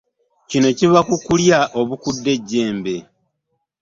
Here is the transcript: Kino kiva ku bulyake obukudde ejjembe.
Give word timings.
Kino 0.49 0.67
kiva 0.77 0.99
ku 1.07 1.15
bulyake 1.23 1.75
obukudde 1.81 2.29
ejjembe. 2.37 2.95